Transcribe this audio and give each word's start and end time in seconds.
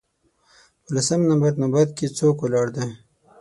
په 0.83 0.89
لسم 0.95 1.19
نمبر 1.29 1.53
نوبت 1.61 1.89
کې 1.97 2.07
څوک 2.17 2.37
ولاړ 2.41 2.67
دی 2.75 2.89